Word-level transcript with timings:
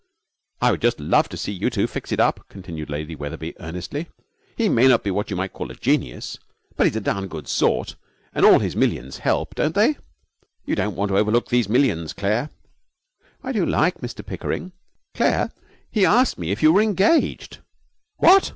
'I 0.63 0.71
would 0.71 0.81
just 0.81 0.99
love 0.99 1.29
to 1.29 1.37
see 1.37 1.51
you 1.51 1.69
two 1.69 1.85
fix 1.85 2.11
it 2.11 2.19
up,' 2.19 2.43
continued 2.49 2.89
Lady 2.89 3.13
Wetherby, 3.15 3.53
earnestly. 3.59 4.07
'He 4.57 4.67
may 4.67 4.87
not 4.87 5.03
be 5.03 5.11
what 5.11 5.29
you 5.29 5.35
might 5.35 5.53
call 5.53 5.69
a 5.69 5.75
genius, 5.75 6.39
but 6.75 6.87
he's 6.87 6.95
a 6.95 6.99
darned 7.01 7.29
good 7.29 7.47
sort; 7.47 7.95
and 8.33 8.43
all 8.43 8.57
his 8.57 8.75
millions 8.75 9.19
help, 9.19 9.53
don't 9.53 9.75
they? 9.75 9.97
You 10.65 10.73
don't 10.73 10.95
want 10.95 11.09
to 11.09 11.17
overlook 11.17 11.49
these 11.49 11.69
millions, 11.69 12.13
Claire!' 12.13 12.49
'I 13.43 13.51
do 13.51 13.63
like 13.63 13.99
Mr 13.99 14.25
Pickering.' 14.25 14.71
'Claire, 15.13 15.51
he 15.91 16.03
asked 16.03 16.39
me 16.39 16.49
if 16.49 16.63
you 16.63 16.73
were 16.73 16.81
engaged.' 16.81 17.59
'What!' 18.17 18.49